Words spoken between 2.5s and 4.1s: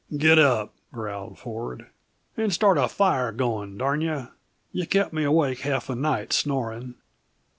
start a fire going, darn